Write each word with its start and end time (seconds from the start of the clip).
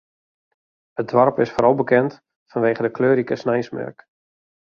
It 1.01 1.11
doarp 1.11 1.35
is 1.43 1.51
foaral 1.57 1.75
bekend 1.81 2.15
fanwege 2.53 2.81
de 2.87 2.91
kleurrike 2.95 3.37
sneinsmerk. 3.43 4.07